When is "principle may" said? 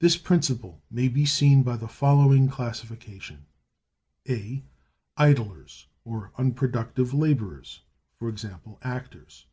0.18-1.08